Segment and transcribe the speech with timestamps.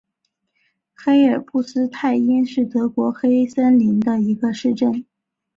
[0.95, 5.05] 黑尔布斯泰因是德国黑森州的一个市镇。